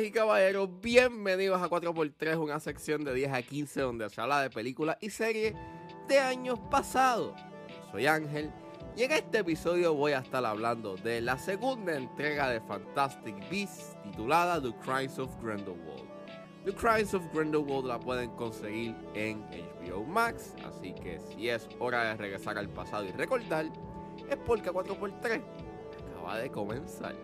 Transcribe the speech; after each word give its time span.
Y 0.00 0.10
caballeros, 0.10 0.70
bienvenidos 0.80 1.60
a 1.60 1.68
4x3, 1.68 2.38
una 2.38 2.58
sección 2.60 3.04
de 3.04 3.12
10 3.12 3.30
a 3.30 3.42
15 3.42 3.82
donde 3.82 4.08
se 4.08 4.22
habla 4.22 4.40
de 4.40 4.48
películas 4.48 4.96
y 5.02 5.10
series 5.10 5.54
de 6.08 6.18
años 6.18 6.58
pasados. 6.70 7.38
Soy 7.90 8.06
Ángel 8.06 8.50
y 8.96 9.02
en 9.02 9.12
este 9.12 9.40
episodio 9.40 9.92
voy 9.92 10.12
a 10.12 10.20
estar 10.20 10.46
hablando 10.46 10.96
de 10.96 11.20
la 11.20 11.36
segunda 11.36 11.94
entrega 11.94 12.48
de 12.48 12.62
Fantastic 12.62 13.36
Beasts 13.50 13.94
titulada 14.02 14.62
The 14.62 14.74
Crimes 14.82 15.18
of 15.18 15.30
Grindelwald. 15.42 16.08
The 16.64 16.72
Crimes 16.72 17.12
of 17.12 17.22
Grindelwald 17.34 17.84
la 17.84 18.00
pueden 18.00 18.30
conseguir 18.30 18.96
en 19.14 19.42
HBO 19.42 20.04
Max, 20.04 20.54
así 20.66 20.94
que 20.94 21.20
si 21.20 21.50
es 21.50 21.68
hora 21.80 22.04
de 22.04 22.16
regresar 22.16 22.56
al 22.56 22.70
pasado 22.70 23.04
y 23.04 23.12
recordar, 23.12 23.66
es 24.30 24.36
porque 24.38 24.70
4x3 24.70 25.42
acaba 26.14 26.38
de 26.38 26.50
comenzar. 26.50 27.14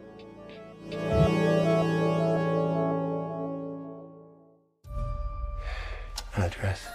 Address. 6.43 6.87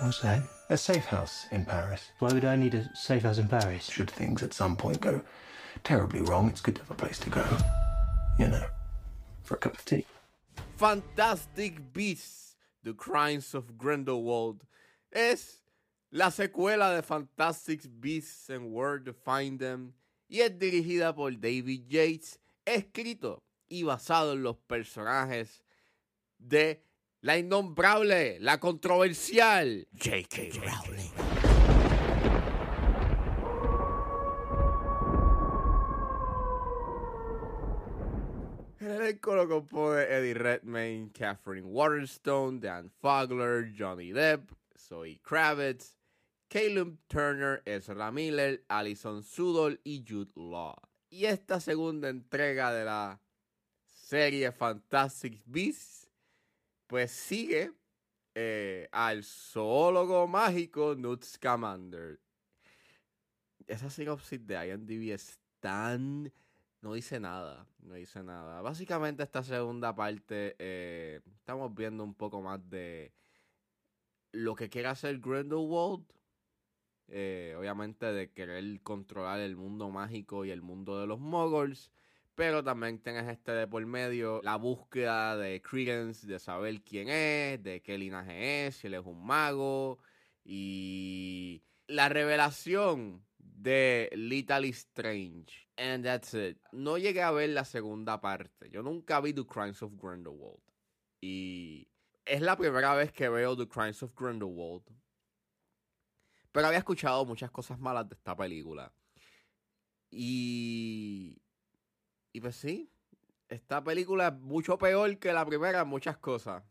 What's 0.00 0.20
that? 0.20 0.42
A 0.68 0.76
safe 0.76 1.04
house 1.04 1.46
in 1.50 1.64
Paris. 1.64 2.10
Why 2.18 2.32
would 2.32 2.44
I 2.44 2.56
need 2.56 2.74
a 2.74 2.88
safe 2.94 3.22
house 3.22 3.38
in 3.38 3.48
Paris? 3.48 3.90
Should 3.90 4.10
things 4.10 4.42
at 4.42 4.54
some 4.54 4.76
point 4.76 5.00
go 5.00 5.20
terribly 5.84 6.20
wrong, 6.20 6.48
it's 6.48 6.60
good 6.60 6.76
to 6.76 6.82
have 6.82 6.90
a 6.90 6.94
place 6.94 7.18
to 7.20 7.30
go. 7.30 7.44
You 8.38 8.48
know, 8.48 8.66
for 9.42 9.54
a 9.54 9.58
cup 9.58 9.74
of 9.74 9.84
tea. 9.84 10.06
Fantastic 10.76 11.92
Beasts, 11.92 12.56
The 12.82 12.94
Crimes 12.94 13.54
of 13.54 13.76
Grindelwald, 13.76 14.62
es 15.12 15.58
la 16.12 16.30
secuela 16.30 16.96
de 16.96 17.02
Fantastic 17.02 17.82
Beasts 18.00 18.48
and 18.48 18.72
Where 18.72 18.98
to 18.98 19.12
Find 19.12 19.58
Them 19.58 19.94
y 20.30 20.40
es 20.40 20.50
dirigida 20.58 21.14
por 21.14 21.32
David 21.32 21.88
Yates, 21.88 22.38
escrito 22.64 23.42
y 23.68 23.82
basado 23.82 24.32
en 24.32 24.42
los 24.42 24.56
personajes 24.56 25.62
de 26.38 26.82
la 27.22 27.36
innombrable, 27.36 28.38
la 28.40 28.58
controversial 28.58 29.86
J.K. 29.92 30.50
Rowling. 30.62 31.10
El 38.78 38.92
elenco 38.92 39.34
lo 39.34 39.46
compone 39.46 40.08
Eddie 40.08 40.32
Redmayne, 40.32 41.10
Catherine 41.12 41.66
Waterstone, 41.66 42.58
Dan 42.58 42.88
Fogler, 42.88 43.70
Johnny 43.78 44.10
Depp, 44.10 44.50
Zoe 44.78 45.20
Kravitz, 45.22 45.96
Caleb 46.48 46.96
Turner, 47.06 47.62
Ezra 47.66 48.10
Miller, 48.10 48.64
Alison 48.68 49.22
Sudol 49.22 49.78
y 49.84 50.02
Jude 50.08 50.32
Law. 50.34 50.74
Y 51.10 51.26
esta 51.26 51.60
segunda 51.60 52.08
entrega 52.08 52.72
de 52.72 52.84
la 52.86 53.20
serie 53.84 54.50
Fantastic 54.50 55.42
Beasts, 55.44 56.09
pues 56.90 57.12
sigue 57.12 57.72
eh, 58.34 58.88
al 58.90 59.22
zoólogo 59.22 60.26
mágico 60.26 60.96
Newt 60.96 61.22
Scamander. 61.22 62.18
Esa 63.68 63.88
sinopsis 63.88 64.44
de 64.44 64.66
IMDb 64.66 65.12
es 65.12 65.38
tan... 65.60 66.32
No 66.80 66.94
dice 66.94 67.20
nada, 67.20 67.68
no 67.78 67.94
dice 67.94 68.24
nada. 68.24 68.60
Básicamente 68.60 69.22
esta 69.22 69.44
segunda 69.44 69.94
parte 69.94 70.56
eh, 70.58 71.20
estamos 71.36 71.72
viendo 71.72 72.02
un 72.02 72.14
poco 72.14 72.42
más 72.42 72.68
de 72.68 73.12
lo 74.32 74.56
que 74.56 74.68
quiere 74.68 74.88
hacer 74.88 75.20
Grindelwald. 75.20 76.04
Eh, 77.06 77.54
obviamente 77.56 78.06
de 78.06 78.32
querer 78.32 78.80
controlar 78.82 79.38
el 79.38 79.54
mundo 79.54 79.90
mágico 79.90 80.44
y 80.44 80.50
el 80.50 80.62
mundo 80.62 80.98
de 80.98 81.06
los 81.06 81.20
muggles. 81.20 81.92
Pero 82.40 82.64
también 82.64 82.98
tienes 82.98 83.28
este 83.28 83.52
de 83.52 83.66
por 83.66 83.84
medio, 83.84 84.40
la 84.42 84.56
búsqueda 84.56 85.36
de 85.36 85.60
Credence, 85.60 86.26
de 86.26 86.38
saber 86.38 86.80
quién 86.80 87.10
es, 87.10 87.62
de 87.62 87.82
qué 87.82 87.98
linaje 87.98 88.66
es, 88.66 88.76
si 88.76 88.86
él 88.86 88.94
es 88.94 89.04
un 89.04 89.26
mago. 89.26 89.98
Y 90.42 91.62
la 91.86 92.08
revelación 92.08 93.26
de 93.36 94.08
Little 94.14 94.70
Strange. 94.70 95.68
And 95.76 96.02
that's 96.02 96.32
it. 96.32 96.56
No 96.72 96.96
llegué 96.96 97.20
a 97.20 97.30
ver 97.30 97.50
la 97.50 97.66
segunda 97.66 98.22
parte. 98.22 98.70
Yo 98.70 98.82
nunca 98.82 99.20
vi 99.20 99.34
The 99.34 99.44
Crimes 99.44 99.82
of 99.82 99.92
Grindelwald. 100.00 100.62
Y 101.20 101.88
es 102.24 102.40
la 102.40 102.56
primera 102.56 102.94
vez 102.94 103.12
que 103.12 103.28
veo 103.28 103.54
The 103.54 103.68
Crimes 103.68 104.02
of 104.02 104.14
Grindelwald. 104.18 104.84
Pero 106.52 106.66
había 106.68 106.78
escuchado 106.78 107.26
muchas 107.26 107.50
cosas 107.50 107.78
malas 107.78 108.08
de 108.08 108.14
esta 108.14 108.34
película. 108.34 108.90
Y. 110.10 111.36
Y 112.32 112.40
pues 112.40 112.56
sí. 112.56 112.90
Esta 113.48 113.82
película 113.82 114.28
es 114.28 114.34
mucho 114.34 114.78
peor 114.78 115.18
que 115.18 115.32
la 115.32 115.44
primera 115.44 115.80
en 115.80 115.88
muchas 115.88 116.18
cosas. 116.18 116.62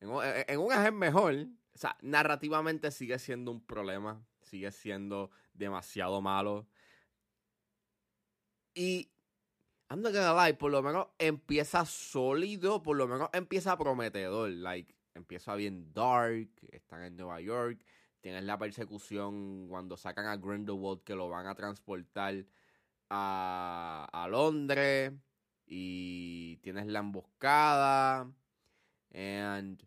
En, 0.00 0.10
en 0.46 0.58
unas 0.60 0.92
mejor. 0.92 1.34
O 1.74 1.78
sea, 1.78 1.96
narrativamente 2.02 2.90
sigue 2.90 3.18
siendo 3.18 3.50
un 3.50 3.64
problema. 3.64 4.24
Sigue 4.42 4.70
siendo 4.70 5.30
demasiado 5.52 6.20
malo. 6.20 6.68
Y 8.74 9.10
I'm 9.90 10.00
not 10.00 10.14
gonna 10.14 10.32
lie, 10.32 10.54
por 10.54 10.70
lo 10.70 10.82
menos 10.82 11.08
empieza 11.18 11.84
sólido, 11.84 12.82
por 12.82 12.96
lo 12.96 13.06
menos 13.06 13.28
empieza 13.34 13.76
prometedor. 13.76 14.48
Like, 14.48 14.94
empieza 15.14 15.54
bien 15.54 15.92
dark, 15.92 16.48
están 16.70 17.02
en 17.02 17.16
Nueva 17.16 17.42
York, 17.42 17.84
tienes 18.22 18.44
la 18.44 18.56
persecución 18.56 19.68
cuando 19.68 19.98
sacan 19.98 20.26
a 20.26 20.36
Grindelwald 20.36 21.02
que 21.02 21.14
lo 21.14 21.28
van 21.28 21.46
a 21.46 21.54
transportar 21.54 22.46
a, 23.12 24.26
Londres. 24.30 25.12
Y 25.66 26.56
tienes 26.58 26.86
la 26.86 27.00
emboscada. 27.00 28.30
And 29.14 29.82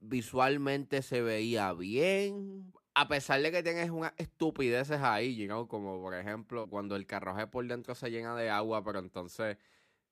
visualmente 0.00 1.02
se 1.02 1.22
veía 1.22 1.72
bien 1.72 2.72
a 2.94 3.06
pesar 3.06 3.40
de 3.40 3.52
que 3.52 3.62
tienes 3.62 3.90
unas 3.90 4.12
estupideces 4.16 5.00
ahí, 5.02 5.36
you 5.36 5.46
know, 5.46 5.68
como 5.68 6.00
por 6.00 6.14
ejemplo 6.14 6.68
cuando 6.68 6.96
el 6.96 7.06
carruaje 7.06 7.46
por 7.46 7.64
dentro 7.64 7.94
se 7.94 8.10
llena 8.10 8.34
de 8.34 8.50
agua, 8.50 8.82
pero 8.82 8.98
entonces 8.98 9.56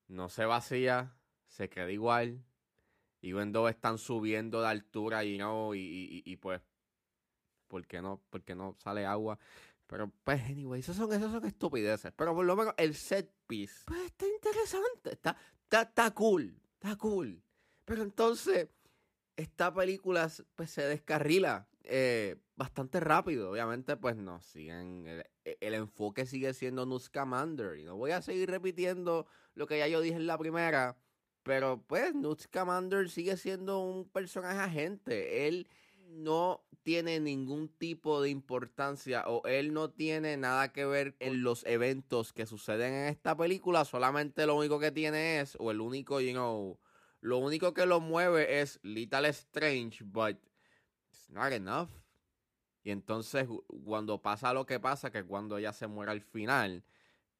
no 0.07 0.29
se 0.29 0.45
vacía, 0.45 1.13
se 1.47 1.69
queda 1.69 1.91
igual. 1.91 2.41
Y 3.19 3.33
cuando 3.33 3.67
están 3.67 3.97
subiendo 3.97 4.61
de 4.61 4.69
altura, 4.69 5.25
you 5.25 5.35
know, 5.35 5.75
y, 5.75 5.79
y, 5.79 6.23
y 6.25 6.37
pues, 6.37 6.61
¿por 7.67 7.85
qué 7.85 8.01
no? 8.01 8.21
¿Por 8.29 8.43
qué 8.43 8.55
no 8.55 8.75
sale 8.79 9.05
agua? 9.05 9.37
Pero 9.87 10.11
pues, 10.23 10.41
anyway, 10.43 10.81
esas 10.81 10.97
son, 10.97 11.11
esas 11.13 11.31
son 11.31 11.45
estupideces. 11.45 12.11
Pero 12.15 12.35
por 12.35 12.45
lo 12.45 12.55
menos 12.55 12.73
el 12.77 12.93
set 12.93 13.31
piece, 13.47 13.83
pues 13.85 14.01
está 14.01 14.27
interesante, 14.27 15.13
está, 15.13 15.37
está, 15.63 15.81
está 15.83 16.11
cool, 16.11 16.59
está 16.73 16.95
cool. 16.97 17.41
Pero 17.85 18.03
entonces, 18.03 18.67
esta 19.37 19.73
película 19.73 20.29
pues 20.55 20.71
se 20.71 20.81
descarrila 20.81 21.69
eh, 21.83 22.35
bastante 22.57 22.99
rápido. 22.99 23.51
Obviamente, 23.51 23.95
pues 23.95 24.17
no, 24.17 24.41
siguen. 24.41 25.23
El, 25.43 25.73
enfoque 25.73 26.25
sigue 26.25 26.53
siendo 26.53 26.85
Newt 26.85 27.03
Scamander. 27.03 27.77
Y 27.77 27.83
no 27.83 27.95
voy 27.95 28.11
a 28.11 28.21
seguir 28.21 28.49
repitiendo 28.49 29.25
lo 29.53 29.67
que 29.67 29.77
ya 29.77 29.87
yo 29.87 30.01
dije 30.01 30.17
en 30.17 30.27
la 30.27 30.37
primera. 30.37 30.97
Pero 31.43 31.81
pues 31.87 32.13
Newt 32.13 32.41
Scamander 32.41 33.09
sigue 33.09 33.37
siendo 33.37 33.79
un 33.79 34.09
personaje 34.09 34.59
agente. 34.59 35.47
Él 35.47 35.69
no 36.09 36.63
tiene 36.83 37.19
ningún 37.19 37.67
tipo 37.67 38.21
de 38.21 38.29
importancia 38.29 39.25
o 39.27 39.45
él 39.45 39.73
no 39.73 39.89
tiene 39.89 40.37
nada 40.37 40.71
que 40.71 40.85
ver 40.85 41.15
en 41.19 41.43
los 41.43 41.65
eventos 41.65 42.31
que 42.31 42.45
suceden 42.45 42.93
en 42.93 43.07
esta 43.07 43.35
película. 43.35 43.83
Solamente 43.85 44.45
lo 44.45 44.55
único 44.55 44.79
que 44.79 44.91
tiene 44.91 45.41
es, 45.41 45.57
o 45.59 45.71
el 45.71 45.81
único, 45.81 46.21
you 46.21 46.31
know, 46.31 46.79
lo 47.19 47.39
único 47.39 47.73
que 47.73 47.85
lo 47.85 47.99
mueve 47.99 48.61
es 48.61 48.79
Little 48.83 49.27
Strange, 49.29 50.03
but 50.03 50.37
it's 51.09 51.29
not 51.29 51.51
enough. 51.51 51.89
Y 52.83 52.91
entonces 52.91 53.47
cuando 53.83 54.21
pasa 54.21 54.53
lo 54.53 54.65
que 54.65 54.79
pasa, 54.79 55.11
que 55.11 55.23
cuando 55.23 55.57
ella 55.57 55.73
se 55.73 55.87
muere 55.87 56.13
al 56.13 56.21
final, 56.21 56.85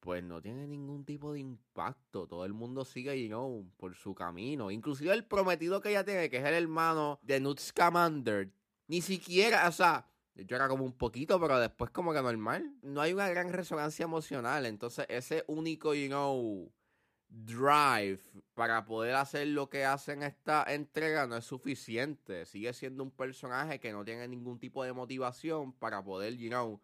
pues 0.08 0.24
no 0.24 0.42
tiene 0.42 0.66
ningún 0.66 1.04
tipo 1.04 1.34
de 1.34 1.42
impacto. 1.42 2.28
Todo 2.28 2.46
el 2.46 2.54
mundo 2.54 2.86
sigue, 2.86 3.22
you 3.22 3.28
know, 3.28 3.70
por 3.76 3.94
su 3.94 4.16
camino. 4.16 4.72
Inclusive 4.72 5.12
el 5.12 5.26
prometido 5.26 5.82
que 5.82 5.90
ella 5.90 6.06
tiene, 6.06 6.30
que 6.30 6.38
es 6.38 6.46
el 6.46 6.54
hermano 6.54 7.20
de 7.24 7.42
Newt 7.42 7.60
Scamander, 7.60 8.50
ni 8.88 9.02
siquiera, 9.02 9.68
o 9.68 9.72
sea, 9.74 10.08
llora 10.34 10.70
como 10.70 10.86
un 10.86 10.94
poquito, 10.94 11.42
pero 11.42 11.60
después 11.60 11.92
como 11.92 12.14
que 12.14 12.22
normal. 12.22 12.74
No 12.84 13.02
hay 13.02 13.12
una 13.12 13.28
gran 13.28 13.52
resonancia 13.52 14.06
emocional. 14.06 14.66
Entonces 14.66 15.06
ese 15.10 15.44
único, 15.46 15.94
you 15.94 16.08
know, 16.08 16.72
drive 17.28 18.22
para 18.54 18.86
poder 18.86 19.14
hacer 19.16 19.48
lo 19.48 19.70
que 19.70 19.84
hace 19.84 20.14
en 20.14 20.24
esta 20.24 20.64
entrega 20.70 21.28
no 21.28 21.36
es 21.36 21.44
suficiente. 21.44 22.46
Sigue 22.46 22.72
siendo 22.72 23.04
un 23.04 23.12
personaje 23.12 23.82
que 23.82 23.92
no 23.92 24.06
tiene 24.06 24.26
ningún 24.30 24.58
tipo 24.58 24.86
de 24.86 24.94
motivación 24.94 25.74
para 25.74 26.02
poder, 26.02 26.38
you 26.38 26.48
know, 26.48 26.80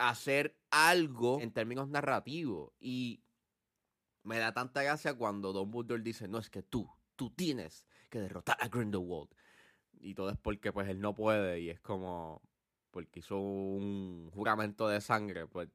hacer 0.00 0.56
algo 0.70 1.40
en 1.40 1.52
términos 1.52 1.88
narrativos. 1.88 2.72
Y 2.80 3.22
me 4.22 4.38
da 4.38 4.52
tanta 4.52 4.82
gracia 4.82 5.14
cuando 5.14 5.52
Don 5.52 5.70
Dumbledore 5.70 6.02
dice, 6.02 6.28
no, 6.28 6.38
es 6.38 6.50
que 6.50 6.62
tú, 6.62 6.90
tú 7.16 7.30
tienes 7.30 7.86
que 8.08 8.20
derrotar 8.20 8.56
a 8.60 8.68
Grindelwald. 8.68 9.30
Y 9.92 10.14
todo 10.14 10.30
es 10.30 10.38
porque 10.38 10.72
pues 10.72 10.88
él 10.88 11.00
no 11.00 11.14
puede 11.14 11.60
y 11.60 11.70
es 11.70 11.80
como 11.80 12.42
porque 12.90 13.20
hizo 13.20 13.38
un 13.38 14.30
juramento 14.32 14.88
de 14.88 15.00
sangre. 15.00 15.46
Pues 15.46 15.68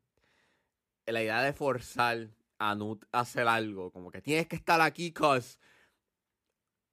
la 1.06 1.22
idea 1.22 1.42
de 1.42 1.54
forzar 1.54 2.30
a 2.58 2.76
Nut 2.76 3.06
a 3.12 3.20
hacer 3.20 3.48
algo, 3.48 3.92
como 3.92 4.12
que 4.12 4.22
tienes 4.22 4.48
que 4.48 4.56
estar 4.56 4.82
aquí, 4.82 5.12
cause 5.12 5.60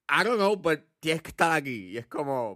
I 0.09 0.25
don't 0.25 0.37
know, 0.37 0.57
but 0.57 0.81
tienes 1.01 1.23
que 1.23 1.31
estar 1.31 1.51
aquí. 1.53 1.89
Y 1.89 1.99
es 1.99 2.07
como, 2.07 2.51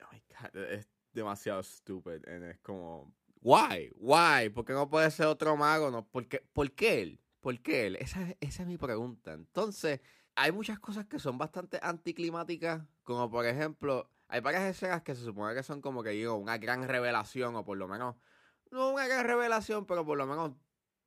oh 0.00 0.12
my 0.12 0.22
God, 0.30 0.56
es 0.70 0.88
demasiado 1.12 1.62
stupid. 1.62 2.26
And 2.26 2.44
es 2.44 2.58
como, 2.60 3.12
why, 3.42 3.90
why, 3.96 4.48
¿por 4.50 4.64
qué 4.64 4.72
no 4.72 4.88
puede 4.88 5.10
ser 5.10 5.26
otro 5.26 5.56
mago? 5.56 5.90
No, 5.90 6.08
¿por 6.08 6.28
qué, 6.28 6.40
¿por 6.52 6.72
qué 6.72 7.02
él? 7.02 7.20
¿Por 7.40 7.60
qué 7.62 7.86
él? 7.86 7.96
Esa, 7.96 8.22
es- 8.30 8.36
esa 8.40 8.62
es 8.62 8.68
mi 8.68 8.78
pregunta. 8.78 9.32
Entonces, 9.34 10.00
hay 10.34 10.52
muchas 10.52 10.78
cosas 10.80 11.06
que 11.06 11.18
son 11.18 11.38
bastante 11.38 11.78
anticlimáticas, 11.82 12.84
como 13.02 13.30
por 13.30 13.46
ejemplo, 13.46 14.10
hay 14.28 14.40
varias 14.40 14.64
escenas 14.64 15.02
que 15.02 15.14
se 15.14 15.24
supone 15.24 15.54
que 15.54 15.62
son 15.62 15.80
como 15.80 16.02
que 16.02 16.10
digo, 16.10 16.36
una 16.36 16.58
gran 16.58 16.86
revelación, 16.88 17.56
o 17.56 17.64
por 17.64 17.76
lo 17.78 17.88
menos, 17.88 18.16
no 18.70 18.90
una 18.92 19.06
gran 19.06 19.26
revelación, 19.26 19.86
pero 19.86 20.04
por 20.06 20.16
lo 20.18 20.26
menos 20.26 20.52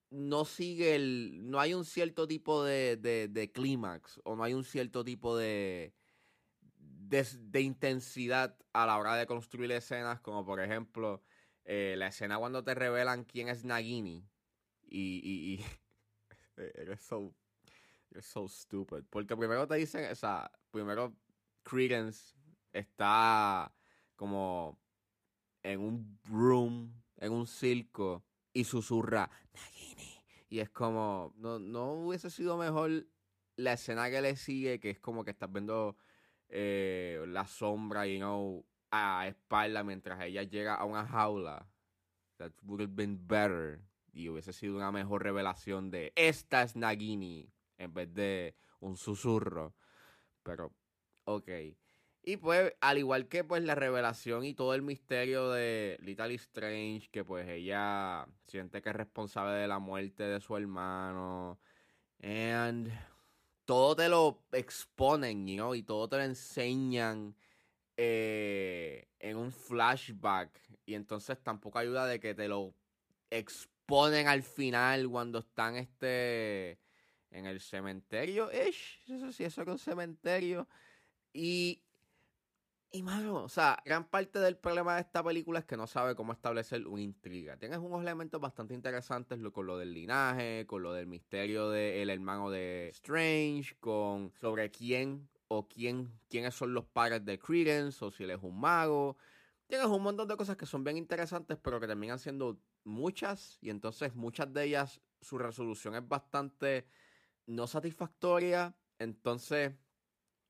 no 0.09 0.45
sigue 0.45 0.95
el, 0.95 1.49
no 1.49 1.59
hay 1.59 1.73
un 1.73 1.85
cierto 1.85 2.27
tipo 2.27 2.63
de, 2.63 2.97
de, 2.97 3.27
de 3.29 3.51
clímax, 3.51 4.21
o 4.25 4.35
no 4.35 4.43
hay 4.43 4.53
un 4.53 4.63
cierto 4.63 5.03
tipo 5.05 5.37
de, 5.37 5.95
de 6.79 7.61
intensidad 7.61 8.57
a 8.73 8.85
la 8.85 8.97
hora 8.97 9.15
de 9.15 9.25
construir 9.25 9.71
escenas, 9.71 10.19
como 10.21 10.45
por 10.45 10.59
ejemplo, 10.59 11.21
eh, 11.65 11.95
la 11.97 12.07
escena 12.07 12.37
cuando 12.37 12.63
te 12.63 12.75
revelan 12.75 13.25
quién 13.25 13.49
es 13.49 13.65
Nagini, 13.65 14.27
y, 14.83 15.21
y, 15.23 15.53
y 15.53 15.65
eres 16.75 17.01
so 17.01 17.33
You're 18.15 18.21
so 18.21 18.47
stupid. 18.47 19.03
Porque 19.09 19.35
primero 19.35 19.67
te 19.67 19.75
dicen, 19.75 20.09
o 20.09 20.15
sea, 20.15 20.49
primero 20.71 21.13
Credence 21.63 22.33
está 22.71 23.73
como 24.15 24.79
en 25.63 25.81
un 25.81 26.19
room, 26.23 27.03
en 27.17 27.33
un 27.33 27.45
circo, 27.45 28.23
y 28.53 28.63
susurra, 28.63 29.29
Nagini. 29.53 30.23
Y 30.47 30.59
es 30.59 30.69
como, 30.69 31.33
no, 31.35 31.59
no 31.59 31.91
hubiese 31.93 32.29
sido 32.29 32.55
mejor 32.57 33.05
la 33.57 33.73
escena 33.73 34.09
que 34.09 34.21
le 34.21 34.37
sigue, 34.37 34.79
que 34.79 34.91
es 34.91 34.99
como 34.99 35.25
que 35.25 35.31
estás 35.31 35.51
viendo 35.51 35.97
eh, 36.47 37.21
la 37.27 37.45
sombra, 37.45 38.07
you 38.07 38.19
know, 38.19 38.65
a 38.95 39.27
espalda 39.27 39.83
mientras 39.83 40.21
ella 40.21 40.43
llega 40.43 40.75
a 40.75 40.85
una 40.85 41.05
jaula. 41.05 41.67
That 42.37 42.51
would 42.63 42.81
have 42.81 42.93
been 42.95 43.27
better. 43.27 43.81
Y 44.11 44.29
hubiese 44.29 44.53
sido 44.53 44.75
una 44.77 44.91
mejor 44.91 45.23
revelación 45.23 45.91
de 45.91 46.13
esta 46.15 46.63
es 46.63 46.75
Nagini 46.75 47.49
en 47.77 47.93
vez 47.93 48.13
de 48.13 48.55
un 48.79 48.97
susurro. 48.97 49.75
Pero, 50.43 50.73
ok. 51.25 51.49
Y 52.27 52.37
pues, 52.37 52.73
al 52.81 52.97
igual 52.97 53.27
que 53.27 53.43
pues 53.43 53.63
la 53.63 53.75
revelación 53.75 54.45
y 54.45 54.53
todo 54.53 54.73
el 54.73 54.81
misterio 54.81 55.51
de 55.51 55.97
Little 56.01 56.33
Strange, 56.35 57.07
que 57.11 57.23
pues 57.23 57.47
ella 57.47 58.27
siente 58.47 58.81
que 58.81 58.89
es 58.89 58.95
responsable 58.95 59.53
de 59.53 59.67
la 59.67 59.79
muerte 59.79 60.23
de 60.23 60.39
su 60.39 60.57
hermano. 60.57 61.59
And 62.23 62.91
todo 63.65 63.95
te 63.95 64.09
lo 64.09 64.43
exponen, 64.51 65.47
you 65.47 65.55
know, 65.55 65.75
y 65.75 65.83
todo 65.83 66.07
te 66.07 66.17
lo 66.17 66.23
enseñan 66.23 67.35
eh, 67.97 69.07
en 69.19 69.37
un 69.37 69.51
flashback. 69.51 70.59
Y 70.85 70.95
entonces 70.95 71.41
tampoco 71.41 71.79
ayuda 71.79 72.05
de 72.05 72.19
que 72.19 72.35
te 72.35 72.47
lo 72.47 72.73
exponen 73.29 74.27
al 74.27 74.43
final 74.43 75.09
cuando 75.09 75.39
están 75.39 75.75
este 75.75 76.79
en 77.31 77.45
el 77.45 77.59
cementerio, 77.59 78.49
eso 78.51 79.31
sí, 79.31 79.43
eso 79.43 79.61
era 79.61 79.73
un 79.73 79.79
cementerio. 79.79 80.67
Y, 81.33 81.81
y 82.91 83.03
mano, 83.03 83.43
o 83.43 83.49
sea, 83.49 83.77
gran 83.83 84.07
parte 84.09 84.39
del 84.39 84.55
problema 84.57 84.95
de 84.95 85.01
esta 85.01 85.21
película 85.21 85.59
es 85.59 85.65
que 85.65 85.75
no 85.75 85.85
sabe 85.85 86.15
cómo 86.15 86.31
establecer 86.31 86.87
una 86.87 87.01
intriga. 87.01 87.57
Tienes 87.57 87.79
unos 87.79 88.01
elementos 88.01 88.39
bastante 88.39 88.73
interesantes 88.73 89.37
con 89.51 89.65
lo 89.65 89.77
del 89.77 89.93
linaje, 89.93 90.65
con 90.65 90.81
lo 90.81 90.93
del 90.93 91.07
misterio 91.07 91.69
del 91.69 92.09
hermano 92.09 92.49
de 92.49 92.87
Strange, 92.89 93.75
con 93.81 94.31
sobre 94.39 94.71
quién 94.71 95.27
o 95.47 95.67
quién, 95.67 96.11
quiénes 96.29 96.55
son 96.55 96.73
los 96.73 96.85
padres 96.85 97.23
de 97.25 97.39
Credence, 97.39 98.03
o 98.03 98.11
si 98.11 98.23
él 98.23 98.31
es 98.31 98.41
un 98.41 98.59
mago. 98.59 99.17
Tienes 99.67 99.87
un 99.87 100.03
montón 100.03 100.27
de 100.27 100.37
cosas 100.37 100.57
que 100.57 100.65
son 100.65 100.83
bien 100.83 100.97
interesantes, 100.97 101.57
pero 101.61 101.79
que 101.79 101.87
terminan 101.87 102.19
siendo 102.19 102.59
muchas, 102.83 103.57
y 103.61 103.69
entonces 103.69 104.15
muchas 104.15 104.53
de 104.53 104.65
ellas, 104.65 105.01
su 105.21 105.37
resolución 105.37 105.95
es 105.95 106.07
bastante 106.07 106.87
no 107.47 107.67
satisfactoria, 107.67 108.75
entonces 108.99 109.73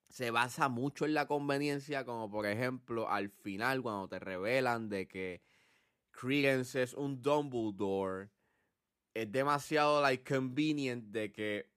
se 0.10 0.32
basa 0.32 0.70
mucho 0.70 1.06
en 1.06 1.14
la 1.14 1.28
conveniencia, 1.28 2.06
como 2.06 2.30
por 2.30 2.46
ejemplo 2.46 3.10
al 3.10 3.30
final 3.30 3.82
cuando 3.82 4.08
te 4.08 4.20
revelan 4.20 4.90
de 4.90 5.08
que 5.08 5.42
Credence 6.12 6.82
es 6.82 6.94
un 6.94 7.22
Dumbledore, 7.22 8.30
es 9.14 9.32
demasiado 9.32 10.02
like 10.02 10.24
convenient 10.24 11.06
de 11.06 11.32
que 11.32 11.72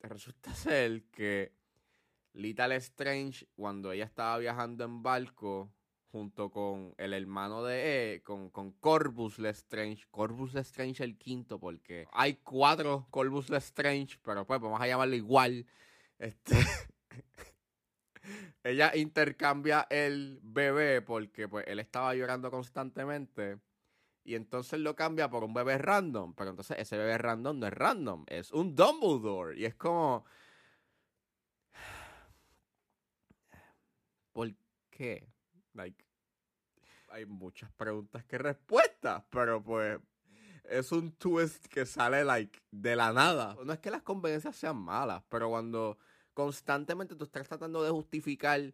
resulta 0.00 0.54
ser 0.54 1.04
que 1.10 1.57
Little 2.38 2.76
Strange 2.76 3.48
cuando 3.56 3.90
ella 3.90 4.04
estaba 4.04 4.38
viajando 4.38 4.84
en 4.84 5.02
barco 5.02 5.72
junto 6.12 6.50
con 6.50 6.94
el 6.96 7.12
hermano 7.12 7.64
de 7.64 8.14
E, 8.14 8.22
con, 8.22 8.48
con 8.50 8.70
Corvus 8.72 9.40
Lestrange, 9.40 10.06
Corvus 10.10 10.54
Lestrange 10.54 11.02
el 11.02 11.18
quinto, 11.18 11.58
porque 11.58 12.06
hay 12.12 12.36
cuatro 12.36 13.08
Corvus 13.10 13.50
Lestrange, 13.50 14.18
pero 14.22 14.46
pues 14.46 14.60
vamos 14.60 14.80
a 14.80 14.86
llamarlo 14.86 15.16
igual. 15.16 15.66
Este, 16.18 16.54
ella 18.62 18.92
intercambia 18.94 19.88
el 19.90 20.38
bebé 20.42 21.02
porque 21.02 21.48
pues 21.48 21.64
él 21.66 21.80
estaba 21.80 22.14
llorando 22.14 22.52
constantemente 22.52 23.58
y 24.22 24.36
entonces 24.36 24.78
lo 24.78 24.94
cambia 24.94 25.28
por 25.28 25.42
un 25.42 25.54
bebé 25.54 25.76
random, 25.76 26.34
pero 26.34 26.50
entonces 26.50 26.78
ese 26.78 26.96
bebé 26.96 27.18
random 27.18 27.58
no 27.58 27.66
es 27.66 27.72
random, 27.72 28.24
es 28.28 28.52
un 28.52 28.76
Dumbledore 28.76 29.58
y 29.58 29.64
es 29.64 29.74
como 29.74 30.24
¿Por 34.38 34.54
qué? 34.90 35.26
Like, 35.74 36.04
hay 37.08 37.26
muchas 37.26 37.72
preguntas 37.72 38.22
que 38.24 38.38
respuestas, 38.38 39.24
pero 39.30 39.60
pues 39.64 39.98
es 40.62 40.92
un 40.92 41.10
twist 41.10 41.66
que 41.66 41.84
sale 41.84 42.22
like 42.22 42.60
de 42.70 42.94
la 42.94 43.12
nada. 43.12 43.56
No 43.64 43.72
es 43.72 43.80
que 43.80 43.90
las 43.90 44.02
conveniencias 44.02 44.54
sean 44.54 44.76
malas, 44.76 45.24
pero 45.28 45.48
cuando 45.48 45.98
constantemente 46.34 47.16
tú 47.16 47.24
estás 47.24 47.48
tratando 47.48 47.82
de 47.82 47.90
justificar 47.90 48.72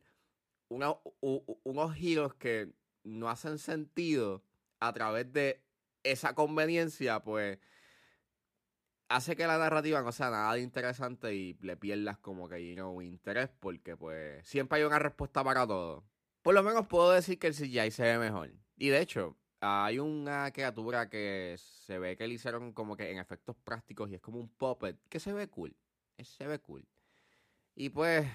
una- 0.68 0.90
u- 0.90 1.02
u- 1.22 1.58
unos 1.64 1.94
giros 1.94 2.34
que 2.34 2.70
no 3.02 3.30
hacen 3.30 3.56
sentido 3.58 4.42
a 4.80 4.92
través 4.92 5.32
de 5.32 5.62
esa 6.02 6.34
conveniencia, 6.34 7.20
pues 7.24 7.58
hace 9.08 9.36
que 9.36 9.46
la 9.46 9.58
narrativa 9.58 10.02
no 10.02 10.12
sea 10.12 10.30
nada 10.30 10.54
de 10.54 10.60
interesante 10.60 11.34
y 11.34 11.54
le 11.60 11.76
pierdas 11.76 12.18
como 12.18 12.48
que 12.48 12.66
you 12.66 12.74
know, 12.74 13.00
interés 13.02 13.50
porque 13.60 13.96
pues 13.96 14.46
siempre 14.46 14.78
hay 14.78 14.84
una 14.84 14.98
respuesta 14.98 15.42
para 15.44 15.66
todo. 15.66 16.04
Por 16.42 16.54
lo 16.54 16.62
menos 16.62 16.86
puedo 16.86 17.10
decir 17.10 17.38
que 17.38 17.46
el 17.46 17.54
CGI 17.54 17.90
se 17.90 18.02
ve 18.02 18.18
mejor. 18.18 18.50
Y 18.76 18.88
de 18.88 19.00
hecho, 19.00 19.36
hay 19.60 19.98
una 19.98 20.50
criatura 20.52 21.08
que 21.08 21.56
se 21.58 21.98
ve 21.98 22.16
que 22.16 22.26
le 22.26 22.34
hicieron 22.34 22.72
como 22.72 22.96
que 22.96 23.10
en 23.10 23.18
efectos 23.18 23.56
prácticos 23.56 24.10
y 24.10 24.14
es 24.14 24.20
como 24.20 24.38
un 24.38 24.48
puppet 24.48 24.98
que 25.08 25.20
se 25.20 25.32
ve 25.32 25.48
cool. 25.48 25.74
Se 26.22 26.46
ve 26.46 26.58
cool. 26.58 26.86
Y 27.74 27.88
pues, 27.88 28.26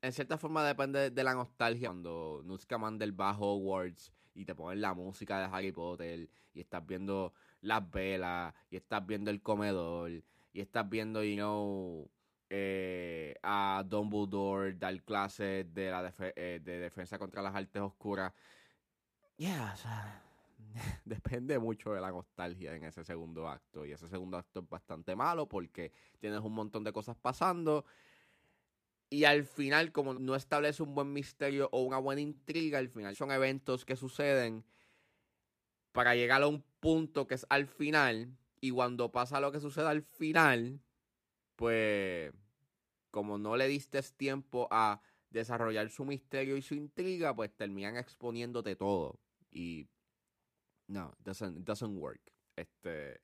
en 0.00 0.12
cierta 0.12 0.38
forma 0.38 0.64
depende 0.64 1.10
de 1.10 1.24
la 1.24 1.34
nostalgia. 1.34 1.88
Cuando 1.88 2.42
Newt 2.44 2.60
Scamander 2.60 3.20
va 3.20 3.30
a 3.30 3.38
Hogwarts 3.38 4.12
y 4.34 4.44
te 4.44 4.54
ponen 4.54 4.80
la 4.80 4.94
música 4.94 5.40
de 5.40 5.44
Harry 5.46 5.72
Potter 5.72 6.28
y 6.54 6.60
estás 6.60 6.86
viendo 6.86 7.34
las 7.60 7.90
velas 7.90 8.54
y 8.70 8.76
estás 8.76 9.06
viendo 9.06 9.30
el 9.30 9.42
comedor 9.42 10.10
y 10.10 10.60
estás 10.60 10.88
viendo, 10.88 11.22
you 11.22 11.36
know, 11.36 12.10
eh, 12.50 13.34
a 13.42 13.84
Dumbledore 13.86 14.74
dar 14.74 15.02
clases 15.02 15.72
de 15.74 15.90
la 15.90 16.12
eh, 16.18 16.60
de 16.62 16.78
defensa 16.78 17.18
contra 17.18 17.42
las 17.42 17.54
artes 17.54 17.82
oscuras. 17.82 18.32
Yeah, 19.36 19.72
o 19.74 19.76
sea, 19.76 20.22
depende 21.04 21.58
mucho 21.58 21.92
de 21.92 22.00
la 22.00 22.10
nostalgia 22.10 22.74
en 22.74 22.84
ese 22.84 23.04
segundo 23.04 23.48
acto. 23.48 23.84
Y 23.84 23.92
ese 23.92 24.08
segundo 24.08 24.38
acto 24.38 24.60
es 24.60 24.68
bastante 24.68 25.14
malo 25.14 25.48
porque 25.48 25.92
tienes 26.18 26.40
un 26.40 26.54
montón 26.54 26.84
de 26.84 26.92
cosas 26.92 27.16
pasando. 27.16 27.84
Y 29.10 29.24
al 29.24 29.44
final, 29.44 29.92
como 29.92 30.14
no 30.14 30.34
establece 30.34 30.82
un 30.82 30.94
buen 30.94 31.12
misterio 31.12 31.68
o 31.72 31.82
una 31.82 31.98
buena 31.98 32.20
intriga, 32.20 32.78
al 32.78 32.88
final 32.88 33.16
son 33.16 33.30
eventos 33.30 33.84
que 33.84 33.96
suceden 33.96 34.64
para 35.92 36.14
llegar 36.14 36.42
a 36.42 36.48
un 36.48 36.62
punto 36.80 37.26
que 37.26 37.34
es 37.34 37.46
al 37.48 37.66
final. 37.66 38.36
Y 38.60 38.70
cuando 38.70 39.12
pasa 39.12 39.40
lo 39.40 39.52
que 39.52 39.60
sucede 39.60 39.86
al 39.86 40.02
final, 40.02 40.80
pues 41.56 42.32
como 43.10 43.38
no 43.38 43.56
le 43.56 43.68
diste 43.68 44.02
tiempo 44.02 44.68
a 44.70 45.00
desarrollar 45.30 45.90
su 45.90 46.04
misterio 46.04 46.56
y 46.56 46.62
su 46.62 46.74
intriga, 46.74 47.34
pues 47.34 47.54
terminan 47.54 47.96
exponiéndote 47.96 48.76
todo. 48.76 49.18
Y 49.50 49.88
no, 50.86 51.14
doesn't, 51.24 51.64
doesn't 51.64 51.96
work. 51.98 52.20
Este. 52.56 53.20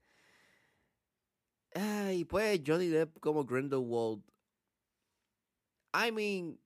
Ay, 1.74 2.24
pues 2.24 2.60
Johnny 2.64 2.88
Depp 2.88 3.18
como 3.20 3.44
Grindelwald. 3.44 4.22
I 5.92 6.10
mean, 6.12 6.58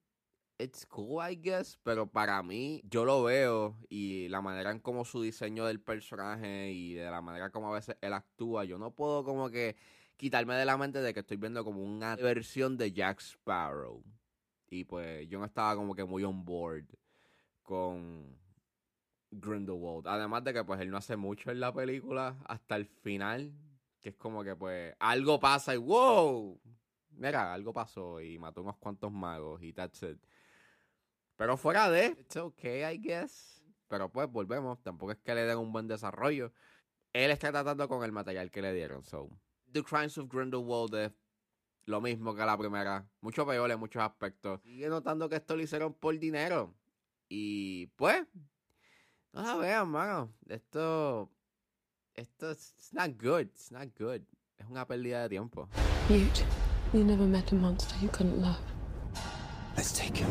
it's 0.59 0.85
cool, 0.87 1.21
I 1.23 1.37
guess, 1.37 1.79
pero 1.83 2.07
para 2.11 2.43
mí, 2.43 2.83
yo 2.85 3.05
lo 3.05 3.23
veo 3.23 3.77
y 3.89 4.29
la 4.29 4.41
manera 4.41 4.71
en 4.71 4.81
cómo 4.81 5.05
su 5.05 5.23
diseño 5.23 5.67
del 5.67 5.81
personaje 5.81 6.73
y 6.73 6.95
de 6.95 7.11
la 7.11 7.21
manera 7.21 7.51
como 7.51 7.71
a 7.71 7.75
veces 7.75 7.97
él 8.01 8.13
actúa, 8.13 8.65
yo 8.65 8.79
no 8.79 8.91
puedo 8.91 9.25
como 9.25 9.51
que 9.51 9.77
quitarme 10.17 10.55
de 10.57 10.65
la 10.65 10.77
mente 10.77 11.01
de 11.01 11.15
que 11.15 11.21
estoy 11.21 11.37
viendo 11.37 11.65
como 11.65 11.83
una 11.83 12.17
versión 12.17 12.77
de 12.77 12.93
Jack 12.93 13.21
Sparrow. 13.21 14.03
Y 14.69 14.85
pues 14.85 15.29
yo 15.29 15.39
no 15.39 15.47
estaba 15.47 15.77
como 15.77 15.95
que 15.95 16.05
muy 16.05 16.25
on 16.25 16.45
board 16.45 16.85
con 17.63 18.37
Grindelwald. 19.31 20.07
Además 20.07 20.45
de 20.45 20.53
que 20.53 20.65
pues 20.65 20.81
él 20.81 20.91
no 20.91 20.99
hace 20.99 21.17
mucho 21.17 21.51
en 21.51 21.61
la 21.61 21.73
película 21.73 22.37
hasta 22.47 22.77
el 22.77 22.85
final. 22.85 23.53
Que 24.01 24.11
es 24.11 24.17
como 24.17 24.45
que 24.45 24.55
pues 24.55 24.95
algo 24.99 25.41
pasa 25.41 25.75
y 25.75 25.79
wow. 25.79 26.61
Mira, 27.13 27.53
algo 27.53 27.73
pasó 27.73 28.21
y 28.21 28.39
mató 28.39 28.63
unos 28.63 28.77
cuantos 28.77 29.11
magos 29.11 29.63
y 29.63 29.73
that's 29.73 30.03
it. 30.03 30.19
Pero 31.39 31.57
fuera 31.57 31.89
de, 31.89 32.17
it's 32.19 32.37
okay, 32.37 32.83
I 32.83 32.99
guess. 32.99 33.65
Pero 33.87 34.11
pues 34.11 34.29
volvemos, 34.29 34.83
tampoco 34.83 35.13
es 35.13 35.19
que 35.19 35.37
le 35.37 35.43
den 35.43 35.57
un 35.57 35.73
buen 35.73 35.87
desarrollo. 35.87 36.53
Él 37.13 37.31
está 37.31 37.53
tratando 37.53 37.89
con 37.89 38.03
el 38.03 38.11
material 38.11 38.51
que 38.51 38.61
le 38.61 38.75
dieron. 38.75 39.05
So, 39.05 39.31
The 39.73 39.85
Crimes 39.85 40.19
of 40.19 40.29
Grindelwald 40.29 40.95
es 40.97 41.13
lo 41.85 42.01
mismo 42.01 42.35
que 42.35 42.45
la 42.45 42.59
primera. 42.59 43.09
Mucho 43.21 43.47
peor 43.47 43.71
en 43.71 43.79
muchos 43.79 44.03
aspectos. 44.03 44.61
Sigue 44.63 44.89
notando 44.89 45.29
que 45.29 45.37
esto 45.37 45.55
lo 45.55 45.63
hicieron 45.63 45.95
por 45.95 46.19
dinero. 46.19 46.75
Y 47.29 47.87
pues, 47.95 48.27
no 49.33 49.43
la 49.43 49.57
vean, 49.57 49.89
mano. 49.91 50.35
Esto, 50.49 51.31
esto, 52.15 52.51
it's 52.51 52.93
not 52.93 53.13
good. 53.13 53.43
It's 53.43 53.71
not 53.71 53.97
good. 53.97 54.23
Es 54.59 54.67
una 54.69 54.85
pérdida 54.89 55.23
de 55.23 55.29
tiempo. 55.29 55.69
Mute. 56.09 56.45
You 56.93 57.05
never 57.05 57.27
met 57.27 57.53
a 57.53 57.55
monster 57.55 57.95
you 58.03 58.09
couldn't 58.09 58.43
love. 58.43 58.59
Let's 59.77 59.93
take 59.93 60.17
him. 60.17 60.29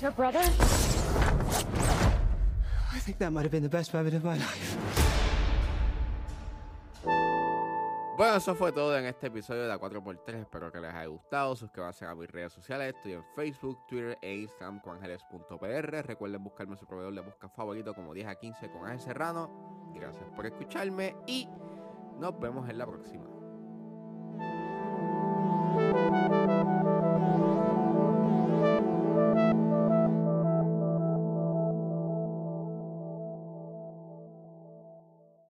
Your 0.00 0.12
brother? 0.12 0.38
I 2.92 2.98
think 3.00 3.18
that 3.18 3.32
might 3.32 3.42
have 3.42 3.50
been 3.50 3.64
the 3.64 3.68
best 3.68 3.92
moment 3.92 4.14
of 4.14 4.22
my 4.22 4.36
life. 4.36 4.76
Bueno, 8.16 8.36
eso 8.36 8.54
fue 8.56 8.72
todo 8.72 8.96
en 8.96 9.06
este 9.06 9.28
episodio 9.28 9.62
de 9.62 9.68
la 9.68 9.78
4x3. 9.78 10.40
Espero 10.40 10.72
que 10.72 10.80
les 10.80 10.92
haya 10.92 11.06
gustado. 11.06 11.54
Suscríbanse 11.54 12.04
a 12.04 12.14
mis 12.14 12.28
redes 12.28 12.52
sociales. 12.52 12.94
Estoy 12.96 13.12
en 13.12 13.24
Facebook, 13.36 13.86
Twitter 13.88 14.18
e 14.20 14.34
Instagram 14.34 14.80
con 14.80 14.96
ángeles.pr. 14.96 16.06
Recuerden 16.06 16.42
buscarme 16.42 16.72
en 16.72 16.78
su 16.78 16.86
proveedor 16.86 17.14
de 17.14 17.20
busca 17.20 17.48
favorito 17.48 17.94
como 17.94 18.12
10 18.14 18.26
a 18.26 18.34
15 18.34 18.70
con 18.70 18.86
Ángel 18.86 19.00
Serrano. 19.00 19.92
Gracias 19.94 20.28
por 20.34 20.46
escucharme 20.46 21.14
y 21.26 21.48
nos 22.18 22.38
vemos 22.40 22.68
en 22.68 22.78
la 22.78 22.86
próxima. 22.86 23.24